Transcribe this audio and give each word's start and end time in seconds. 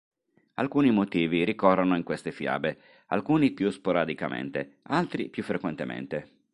Alcuni 0.55 0.89
motivi 0.89 1.45
ricorrono 1.45 1.95
in 1.95 2.01
queste 2.01 2.31
fiabe, 2.31 2.79
alcuni 3.09 3.51
più 3.51 3.69
sporadicamente, 3.69 4.77
altri 4.85 5.29
più 5.29 5.43
frequentemente. 5.43 6.39